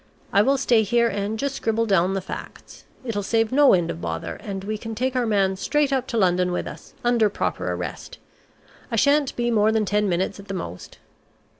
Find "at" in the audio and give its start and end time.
10.39-10.47